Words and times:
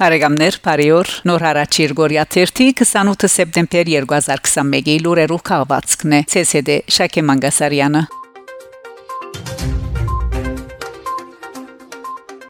Բարեկամներ, 0.00 0.56
բարիօր։ 0.64 1.10
Նոր 1.28 1.42
հարաճ 1.44 1.78
Երգորիա 1.82 2.22
28 2.32 3.28
սեպտեմբեր 3.34 3.90
2021-ի 3.92 4.94
լուրերով 5.04 5.42
քաղվածքն 5.50 6.16
է 6.16 6.22
ՑՍԴ 6.40 6.78
Շակե 6.96 7.26
Մանգասարյանը։ 7.28 8.02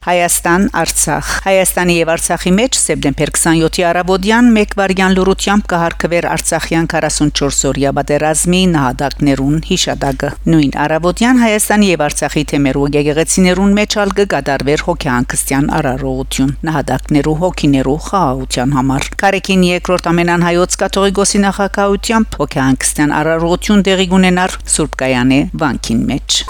Հայաստան 0.01 0.62
Արցախ 0.80 1.30
Հայաստանի 1.45 1.95
եւ 1.98 2.11
Արցախի 2.14 2.50
մեջ 2.57 2.77
սեպտեմբեր 2.80 3.30
27-ի 3.37 3.82
առավոտյան 3.85 4.46
1 4.61 4.71
վարյան 4.79 5.17
լուրությամբ 5.18 5.64
կհարկվեր 5.72 6.29
Արցախյան 6.31 6.86
44 6.93 7.67
օրյա 7.71 7.91
պատերազմի 7.99 8.61
նահատակներուն 8.72 9.58
հիշադակը 9.68 10.31
նույն 10.55 10.72
առավոտյան 10.85 11.43
Հայաստանի 11.44 11.91
եւ 11.91 12.05
Արցախի 12.07 12.44
թեմերու 12.53 12.86
գեղեցիներուն 12.96 13.77
մեջ 13.81 13.99
ալ 14.00 14.14
կգադարվեր 14.21 14.85
հոգեհանգստյան 14.89 15.68
արարողություն 15.81 16.55
նահատակներու 16.71 17.36
հոգիներու 17.44 17.99
խաղաղության 18.08 18.72
համար 18.79 19.11
Կարեկին 19.21 19.67
երկրորդ 19.69 20.08
ամենանհայոց 20.14 20.79
կաթողիկոսի 20.85 21.43
նախակայությամբ 21.44 22.41
հոգեհանգստյան 22.41 23.14
արարողություն 23.21 23.85
տեղի 23.91 24.08
ունենար 24.21 24.57
Սուրբ 24.79 24.99
Կայանե 25.05 25.43
վանքին 25.61 26.03
մեջ 26.14 26.41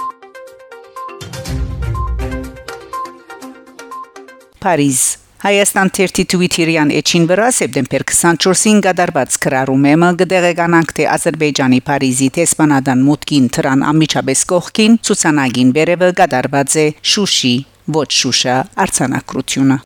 Փարիզ 4.60 5.02
Հայաստան 5.40 5.90
թերթի 5.96 6.24
Twitter-յան 6.28 6.90
էջին 6.98 7.22
վրա 7.30 7.46
սեպտեմբեր 7.56 8.02
24-ին 8.10 8.82
գդարված 8.84 9.38
քրարում 9.44 9.86
եմ 9.90 10.02
գդեղեկանանք 10.20 10.92
թե 10.98 11.06
Ադրբեջանի 11.14 11.78
Փարիզի 11.86 12.28
տեսփանադան 12.36 13.04
մուտքին 13.06 13.46
Թրան 13.56 13.84
ամիջաբես 13.92 14.42
կողքին 14.52 14.98
ցուցանագին 15.08 15.70
վերևը 15.78 16.10
գդարված 16.20 16.76
է 16.84 16.84
Շուշի 17.14 17.54
ոչ 17.96 18.10
Շուշա 18.20 18.58
արցանակրությունը 18.84 19.80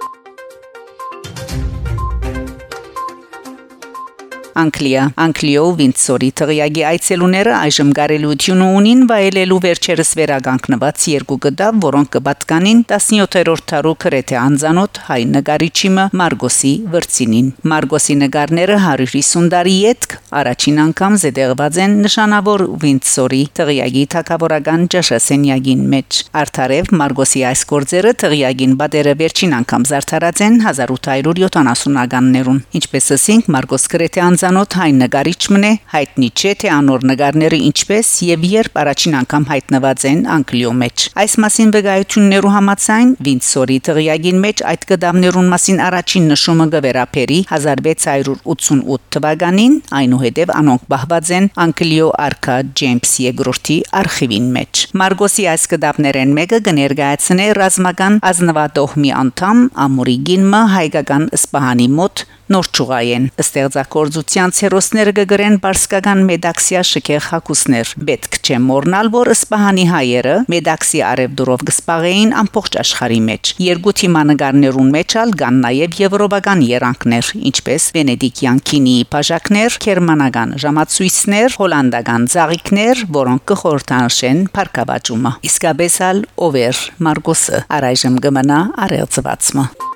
Անգլիա 4.55 5.05
Անգլիո 5.25 5.63
Վինսորի 5.79 6.29
թղիագի 6.39 6.83
այցելուները 6.89 7.55
այժմ 7.59 7.89
գարելություն 7.99 8.61
ունին 8.65 9.01
վայելելու 9.11 9.59
վերջերս 9.65 10.11
վերագանքնված 10.21 11.07
երկու 11.11 11.39
գդավ, 11.45 11.81
որոնք 11.85 12.11
կբացկանին 12.15 12.83
17-րդ 12.93 13.65
տարու 13.73 13.95
քրեթե 14.05 14.37
անզանոթ 14.41 15.01
հայ 15.09 15.19
նկարիչիմը 15.35 16.05
Մարգոսի 16.21 16.73
Վրցինին։ 16.95 17.49
Մարգոսի 17.75 18.17
նկարները 18.23 18.79
150 18.85 19.51
տարի 19.55 19.75
յետք 19.85 20.17
առաջին 20.41 20.79
անգամ 20.85 21.19
զետեղված 21.25 21.81
են 21.85 21.97
նշանավոր 22.05 22.65
Վինսորի 22.85 23.43
թղիագի 23.59 24.05
թակավորական 24.15 24.87
ճաշասենյակին 24.95 25.85
մեջ։ 25.95 26.21
Արդարև 26.45 26.95
Մարգոսի 27.03 27.45
այս 27.51 27.65
գործերը 27.75 28.15
թղիագին 28.23 28.79
բادرը 28.81 29.15
վերջին 29.25 29.57
անգամ 29.61 29.87
զարդարած 29.91 30.45
են 30.49 30.59
1870-ականներուն։ 30.65 32.61
Ինչպես 32.79 33.11
ասենք 33.19 33.51
Մարգոս 33.55 33.87
քրեթե 33.95 34.25
անզանոթ 34.25 34.45
անձանոթ 34.55 34.75
հայ 34.79 34.91
նկարիչ 34.95 35.43
մնե 35.51 35.71
հայտնի 35.91 36.27
չէ 36.39 36.51
թե 36.63 36.69
անոր 36.71 37.05
նկարները 37.11 37.59
ինչպես 37.69 38.09
եւ 38.27 38.43
երբ 38.47 38.77
առաջին 38.83 39.15
անգամ 39.21 39.47
հայտնված 39.51 40.05
են 40.11 40.21
Անգլիո 40.35 40.73
մեջ 40.83 41.07
այս 41.23 41.35
մասին 41.45 41.73
վկայություններու 41.75 42.53
համաձայն 42.55 43.11
Վինսորի 43.27 43.79
թղիագին 43.89 44.39
մեջ 44.45 44.63
այդ 44.71 44.87
կդամներուն 44.91 45.49
մասին 45.55 45.81
առաջին 45.89 46.29
նշումը 46.35 46.67
գվերապերի 46.75 47.39
1688 47.57 49.11
թվականին 49.17 49.75
այնուհետև 49.99 50.55
անոնք 50.61 50.87
բահված 50.95 51.33
են 51.39 51.51
Անգլիո 51.67 52.09
արքա 52.29 52.57
Ջեյմս 52.79 53.17
II-ի 53.25 53.79
արխիվին 54.05 54.49
մեջ 54.59 54.85
Մարգոսի 55.03 55.49
այս 55.55 55.67
կդամներեն 55.75 56.39
մեկը 56.39 56.63
կներկայացնե 56.71 57.51
ռազմական 57.59 58.23
ազնվատոհմի 58.31 59.13
անդամ 59.25 59.67
Ամուրիգինը 59.89 60.65
հայկական 60.79 61.29
Սպահանի 61.43 61.91
մոտ 61.99 62.27
նոր 62.53 62.69
ճուղային։ 62.77 63.27
Ստեղծագործության 63.41 64.53
ցերոսները 64.59 65.13
գգրեն 65.19 65.57
բարսկական 65.65 66.21
մեդաքսիա 66.29 66.83
շքեղ 66.91 67.29
հակուսներ։ 67.31 67.93
Պետք 68.09 68.39
չէ 68.45 68.59
մոռնալ, 68.65 69.11
որ 69.15 69.31
Սպահանի 69.35 69.87
հայերը 69.91 70.35
մեդաքսի 70.55 71.01
արևդուրով 71.09 71.65
գսպաղեին 71.71 72.35
ամբողջ 72.43 72.79
աշխարհի 72.85 73.21
մեջ։ 73.29 73.53
Երկու 73.65 73.95
թիմանկարներուն 74.03 74.93
մեջալ 74.99 75.35
կան 75.41 75.63
նաև 75.65 75.97
եվրոպական 76.05 76.65
երանգներ, 76.69 77.33
ինչպես 77.55 77.89
Վենեդիկյան 77.97 78.61
քինիի 78.69 79.07
բաժակներ, 79.15 79.79
գերմանական 79.87 80.55
ժամացույցներ, 80.65 81.59
հոլանդական 81.63 82.29
ծաղիկներ, 82.35 83.07
որոնք 83.19 83.49
կխորտանշեն 83.55 84.45
Փարքավաճումը։ 84.59 85.35
Իսկապես 85.51 85.99
ալ 86.11 86.23
Over 86.49 86.85
Marcos-ը 87.09 87.65
առայժմ 87.79 88.23
գմնա 88.25 88.63
արեղծվածը։ 88.89 89.94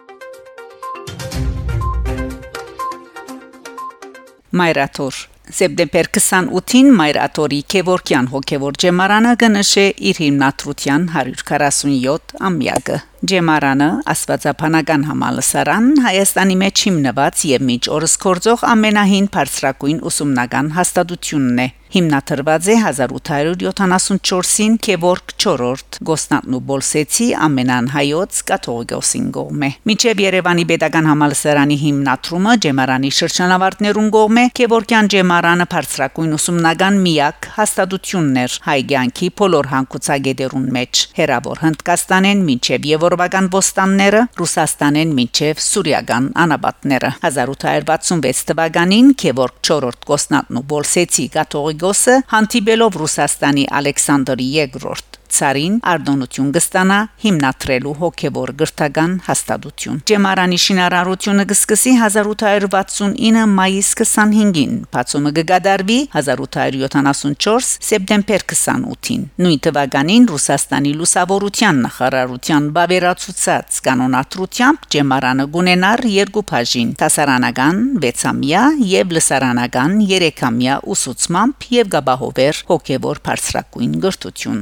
Մայրաթոր 4.57 5.17
Սեպտեմբեր 5.59 6.09
28-ին 6.17 6.89
Մայրաթորի 6.97 7.59
Քևորքյան 7.75 8.31
հոգևոր 8.33 8.79
ջեմարանը 8.85 9.35
կնշե 9.43 9.85
իր 10.09 10.21
հիմնադրության 10.25 11.07
147 11.19 12.37
ամյակը 12.49 12.99
Ջեմարանը 13.27 13.87
աստվածապանական 14.13 15.07
համալսարան 15.09 15.89
Հայաստանի 16.05 16.57
մեջ 16.61 16.83
հիմնված 16.87 17.43
եւ 17.51 17.65
միջ 17.71 17.89
օրս 17.97 18.15
կորձող 18.23 18.63
ամենահին 18.75 19.27
բարձրակույն 19.35 19.99
ուսումնական 20.13 20.71
հաստատությունն 20.79 21.65
է 21.65 21.69
հիմնադրված 21.89 22.67
է 22.69 22.75
1874-ին 22.85 24.75
Քևորգ 24.85 25.33
4-րդ 25.41 25.99
Գոստնանու 26.09 26.61
Բոլսեցի 26.69 27.29
ամենան 27.47 27.87
հայոց 27.95 28.41
կաթողիկոսին 28.51 29.29
գոմե 29.37 29.71
Միջև 29.89 30.21
Երևանի 30.25 30.67
Պետական 30.69 31.09
համալսարանի 31.09 31.79
հիմնադրումը 31.85 32.55
Ջեմարանի 32.67 33.13
շրջանավարտներուն 33.19 34.11
գոմե 34.19 34.45
Քևորգյան 34.61 35.11
Ջեմարանը 35.17 35.69
բարձրակույն 35.73 36.37
ուսումնական 36.39 37.01
միակ 37.09 37.49
հաստատությունն 37.57 38.43
էր 38.45 38.59
հայ 38.69 38.79
ցանկի 38.93 39.31
բոլոր 39.41 39.71
հանգուցագետերուն 39.73 40.69
մեջ 40.77 41.05
հերավոր 41.19 41.65
Հնդկաստանեն 41.65 42.45
միջև 42.53 42.89
եվրոպական 43.09 43.47
ոստանները 43.49 44.19
Ռուսաստանեն 44.37 45.13
միջև 45.17 45.63
Սուրիական 45.65 46.27
անաբատները 46.45 47.11
1866 47.25 48.43
թվականին 48.51 49.13
Քևորգ 49.23 49.63
4-րդ 49.69 50.09
Կոստնանու 50.11 50.65
Բոլսեցի 50.73 51.25
կաթողիկոսը 51.39 52.19
հանդիպելով 52.35 53.01
Ռուսաստանի 53.05 53.65
Ալեքսանդր 53.81 54.45
II 54.45 55.18
ցարին 55.37 55.75
արտոնություն 55.93 56.51
կստանա 56.57 56.99
հիմնադրելու 57.25 57.95
հոգևոր 58.01 58.53
գրթական 58.63 59.13
հաստատություն։ 59.29 60.01
Ջեմարանի 60.09 60.59
շինարարությունը 60.65 61.45
կսկսի 61.53 61.93
1869 62.09 63.45
մայիս 63.59 63.91
25-ին, 64.01 64.75
բացումը 64.95 65.33
կգադարվի 65.39 65.99
1874 66.19 67.69
սեպտեմբեր 67.89 68.45
28-ին։ 68.53 69.27
Նույն 69.45 69.63
թվականին 69.69 70.29
Ռուսաստանի 70.33 70.93
լուսավորության 70.99 71.83
նախարարության 71.89 72.69
բավերացուցած 72.79 73.81
կանոնադրությամբ 73.89 74.89
Ջեմարանը 74.95 75.49
գունենար 75.59 76.05
երկու 76.15 76.45
բաժին՝ 76.53 76.95
տասարանական 77.03 77.83
6-ամյա 78.05 78.65
եւ 78.93 79.15
լսարանական 79.19 79.99
3-ամյա 80.09 80.79
ուսուցմամբ 80.95 81.69
եւ 81.79 81.93
գաբահովեր 81.95 82.63
հոգևոր 82.73 83.23
բարձրակույն 83.29 83.95
գրթություն։ 84.05 84.61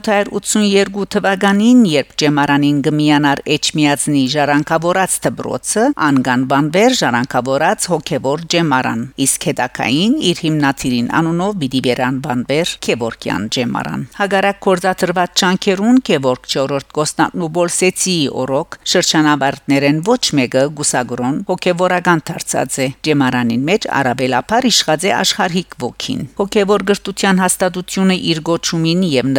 1882 0.00 1.04
թվականին, 1.12 1.80
երբ 1.90 2.12
Ջեմարանին 2.20 2.76
գմիանար 2.86 3.40
Էջմիածնի 3.54 4.22
ժառանգավորած 4.32 5.16
դբրոցը, 5.26 5.84
անգանբանվեր 6.06 6.96
ժառանգավորած 7.00 7.88
հոգևոր 7.92 8.44
Ջեմարան, 8.54 9.02
իսկ 9.24 9.46
հետակային 9.50 10.14
իր 10.30 10.40
հիմնադիրին 10.44 11.10
անունով 11.20 11.52
պիտի 11.60 11.80
վերանբանվեր 11.86 12.72
Քևորքյան 12.86 13.44
Ջեմարան։ 13.56 14.06
Հագարակ 14.20 14.60
կորզաթրված 14.66 15.34
ճանկերուն 15.40 16.00
Քևորք 16.10 16.48
4-րդ 16.54 16.88
Կոստանդնու 17.00 17.50
Բոլսեցի 17.60 18.16
օրոք 18.40 18.78
շրջանավարտներեն 18.94 20.00
ոչ 20.08 20.22
մեկը 20.40 20.64
գուսագրոն 20.80 21.40
հոգևորական 21.50 22.24
դարձած 22.30 22.78
է 22.80 22.88
Ջեմարանին 23.10 23.66
մեջ 23.70 23.88
արաբելապար 24.00 24.70
իշխած 24.70 25.06
է 25.10 25.14
աշխարհիկ 25.20 25.78
ոգին։ 25.84 26.24
Հոգևոր 26.40 26.86
գրթության 26.90 27.44
հաստատությունը 27.44 28.16
իր 28.30 28.42
գոչումին 28.50 29.06
եւ 29.10 29.30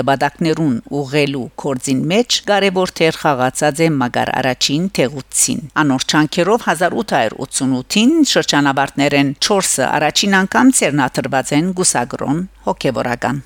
նպատակներուն 0.51 0.81
ուղղելու 0.91 1.43
կորձին 1.61 1.99
մեջ 2.11 2.37
կարևոր 2.47 2.91
թեր 2.97 3.15
խաղացած 3.21 3.81
է 3.85 3.87
մագար 3.95 4.29
առաջին 4.41 4.83
թեղուցին 4.97 5.61
անոր 5.81 6.03
չանկերով 6.11 6.65
1888-ին 6.71 8.11
շրջանաբարտներեն 8.31 9.33
4-ը 9.39 9.87
առաջին 9.87 10.37
անգամ 10.41 10.67
ցերնաթրված 10.81 11.55
են 11.57 11.73
գուսագրոն 11.79 12.39
հոգեվորական 12.67 13.43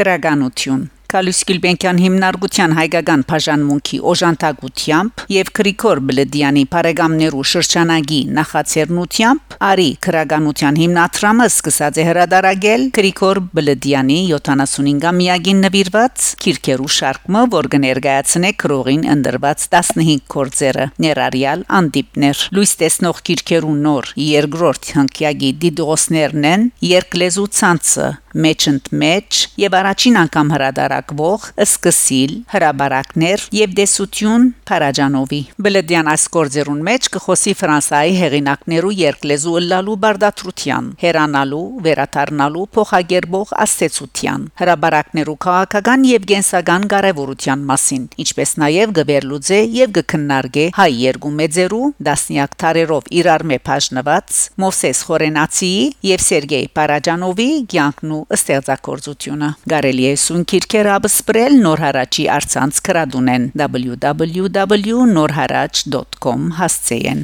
Գրականություն 0.00 0.88
Կալյուս 1.10 1.38
Գիլբենկյան 1.48 1.98
հիմնարկության 2.04 2.74
հայկական 2.76 3.22
բաժանմունքի 3.30 3.98
օժանդակությամբ 4.10 5.22
եւ 5.34 5.48
Գրիգոր 5.58 6.00
Բլեդյանի 6.10 6.62
բարեկամներու 6.70 7.46
շրջանագի 7.50 8.20
նախաձեռնությամբ 8.36 9.56
Արի 9.70 9.88
քրագանության 10.06 10.78
հիմնադրամը 10.80 11.48
սկսած 11.50 11.98
է 11.98 12.04
հրադարագել 12.10 12.84
Գրիգոր 13.00 13.40
Բլեդյանի 13.58 14.20
75-ամյակին 14.30 15.60
նվիրված 15.66 16.28
քիրքերու 16.46 16.92
շարքը, 17.00 17.42
որ 17.56 17.70
կներկայացնե 17.74 18.54
քրողին 18.62 19.04
ընդրված 19.16 19.66
15 19.74 20.24
կորձերը 20.30 20.86
ներառյալ 21.04 21.66
անդիպներ 21.80 22.46
լույս 22.54 22.72
տեսնող 22.84 23.22
քիրքերու 23.30 23.76
նոր 23.82 24.14
երկրորդ 24.30 24.90
հնկյակի 25.00 25.52
դիդոսներն 25.66 26.50
են 26.54 26.66
երկլեզու 26.94 27.50
ցանցը 27.60 28.08
մեջընդ 28.30 28.90
մեջ 28.94 29.38
եւ 29.58 29.76
առաջին 29.80 30.18
անգամ 30.20 30.52
հրադարակվող 31.00 31.44
սկսիլ 31.64 32.32
հրաբարակներ 32.52 33.44
եւ 33.56 33.72
դեսություն 33.78 34.42
Փարաջանովի 34.68 35.40
Բլեդյան 35.64 36.10
ասկորձերուն 36.12 36.80
մեջ 36.88 37.08
կխոսի 37.14 37.54
ֆրանսայի 37.60 38.12
հեղինակներու 38.20 38.92
երկլեզու 39.00 39.54
լալու 39.70 39.96
բարդատրության 40.04 40.90
հերանալու 41.00 41.64
վերաթարնալու 41.86 42.66
փոխագերբող 42.76 43.54
աստեցության 43.64 44.44
հրաբարակներու 44.60 45.36
քաղաքական 45.46 46.06
եւ 46.10 46.28
գենսական 46.30 46.86
կարեւորության 46.92 47.64
մասին 47.70 48.04
ինչպես 48.24 48.54
նաեւ 48.64 48.94
գբերլուձե 49.00 49.60
եւ 49.80 49.94
գքննարկե 50.00 50.66
հայ 50.80 50.90
երկու 51.00 51.34
մեծերու 51.40 51.90
դասնյակ 52.10 52.56
տարերով 52.60 53.10
իրար 53.20 53.46
մե 53.50 53.60
բաժնված 53.70 54.40
Մովսես 54.60 55.02
Խորենացիի 55.10 55.84
եւ 56.10 56.24
Սերգեյ 56.30 56.70
Պարաջանովի 56.76 57.50
ցանկն 57.70 58.14
ու 58.16 58.22
ստեղծագործությունը 58.36 59.50
գարելի 59.70 60.06
է 60.10 60.14
սուն 60.20 60.46
քիրքեր 60.50 60.89
Գրաբը 60.90 61.06
սպրել 61.06 61.54
նոր 61.62 61.78
հարաճի 61.84 62.24
արցանց 62.34 62.78
կրադունեն. 62.86 63.44
www.norharach.com 63.60 66.40
հասցեեն 66.56 67.20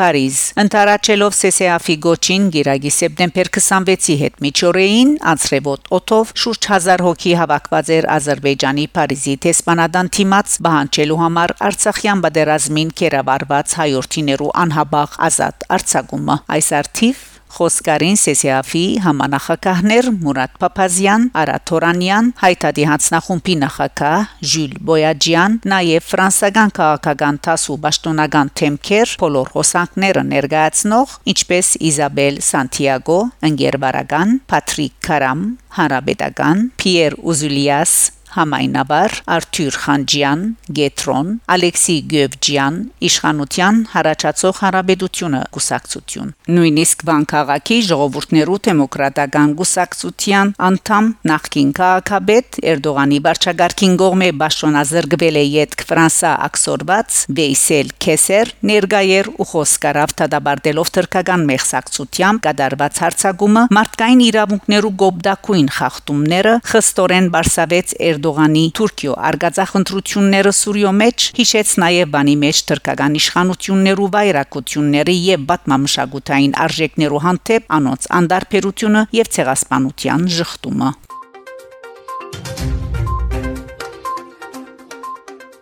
Փարիզ. 0.00 0.40
Ընտարաչելով 0.62 1.36
Սեսեաֆի 1.38 1.96
գոչին 2.04 2.44
գիրագի 2.58 2.92
սեպտեմբեր 2.98 3.50
26-ի 3.56 4.16
հետ 4.24 4.34
միջօրեին 4.44 5.10
անցրևոտ 5.32 5.90
օթով 6.00 6.34
շուրջ 6.44 6.62
1000 6.74 7.06
հոգի 7.08 7.34
հավաքված 7.40 7.86
էր 7.96 8.10
Ադրբեջանի 8.18 8.86
Փարիզի 8.98 9.34
տեսփանադան 9.48 10.12
թիմած 10.18 10.58
բանջելու 10.68 11.18
համար 11.24 11.56
Արցախյան 11.72 12.20
բادرազմին 12.28 12.94
կերավարված 13.00 13.74
հայորթիներու 13.80 14.54
անհաբախ 14.68 15.18
ազատ 15.32 15.68
արցակումը 15.78 16.40
այս 16.58 16.68
արդիվ 16.82 17.26
Խոսկարին 17.56 18.18
Սեսիաֆի 18.20 18.82
համանախակահներ 19.04 20.08
Մուրադ 20.24 20.52
Փափազյան, 20.62 21.24
Արաթորանյան, 21.42 22.28
Հայտադի 22.42 22.84
հանձնախումբի 22.90 23.56
նախակահ 23.62 24.34
Ժյուլ 24.52 24.74
Բոյաջյան, 24.90 25.56
նաև 25.72 26.08
ֆրանսական 26.08 26.74
քաղաքական 26.78 27.40
տասու 27.48 27.78
պաշտոնական 27.86 28.52
թեմքեր 28.60 29.14
բոլոր 29.24 29.52
հոսանքները 29.56 30.26
ներկայացնող, 30.34 31.16
ինչպես 31.32 31.72
Իզաբել 31.88 32.38
Սանտիագո, 32.50 33.18
Ընկերբարական, 33.48 34.38
Պատրիկ 34.52 34.94
Կարամ, 35.08 35.48
Հանրապետական, 35.78 36.64
Պիեր 36.78 37.20
Ուզուլիաս 37.32 37.98
Համայնաբար 38.34 39.14
Արթուր 39.34 39.76
Խանջյան, 39.82 40.42
Գետրոն, 40.78 41.28
Ալեքսի 41.54 41.96
Գևջյան, 42.12 42.76
Իշխանության 43.08 43.80
հարաճածող 43.94 44.60
հարաբերությունը 44.64 45.40
գուսակցություն։ 45.56 46.32
Նույնիսկ 46.58 47.04
Վանկաղակի 47.08 47.78
ժողովուրդներու 47.88 48.58
դեմոկրատական 48.68 49.54
գուսակցության 49.58 50.52
անդամ 50.68 51.10
նախկին 51.32 51.70
քաղաքապետ 51.78 52.60
Էրդողանի 52.72 53.18
վարչագարքին 53.28 53.96
գողմե 54.02 54.30
Բաշոնազրգվել 54.42 55.38
է 55.38 55.44
յետք 55.58 55.86
Ֆրանսա 55.88 56.32
ակսորված 56.48 57.18
Վեյսել 57.38 57.92
Քեսեր 58.04 58.52
ներգայեր 58.68 59.30
ու 59.38 59.48
խոսկարավ 59.52 60.14
դադարելով 60.18 60.92
թրկական 60.98 61.44
մեղսակցությամբ 61.48 62.42
կդարված 62.48 63.00
հարցակումը 63.02 63.62
մարդկային 63.78 64.22
իրավունքներու 64.28 64.92
գոբդակույն 65.02 65.68
խախտումները 65.78 66.54
խստորեն 66.68 67.28
բարսավեց 67.34 67.94
Էրդողանի 68.18 68.62
Թուրքիո 68.74 69.12
արգածախնդրությունները 69.28 70.52
Սուրիո 70.58 70.92
մեջ 70.98 71.26
հիշեց 71.38 71.74
նաև 71.84 72.10
բանի 72.14 72.34
մեջ 72.42 72.62
թրկական 72.70 73.18
իշխանություններու 73.20 74.10
վայրակությունները 74.18 75.16
եւ 75.28 75.48
բատմամշակութային 75.52 76.56
արժեքներու 76.66 77.24
հանդեպ 77.28 77.76
անոնց 77.78 78.08
անդարբերությունը 78.20 79.04
եւ 79.22 79.36
ցեղասպանության 79.38 80.32
ժխտումը 80.38 80.96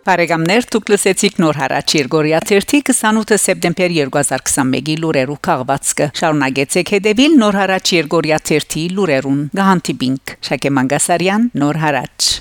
Բարեկամներ 0.07 0.65
դուք 0.71 0.89
լսեցիք 0.93 1.39
նոր 1.43 1.57
հարաճ 1.59 1.93
Երգորիա 1.97 2.39
28 2.47 3.33
սեպտեմբեր 3.43 3.95
2021-ի 3.97 4.95
լուրերու 5.03 5.35
քաղվածքը 5.47 6.07
շարունակեցեք 6.21 6.93
հետևել 6.95 7.35
նոր 7.41 7.59
հարաճ 7.61 7.93
Երգորիա 7.97 8.37
30 8.53 8.87
լուրերուն 8.95 9.43
գահանտիբինք 9.59 10.37
Շակե 10.47 10.73
Մանգասարյան 10.79 11.51
նոր 11.59 11.83
հարաճ 11.83 12.31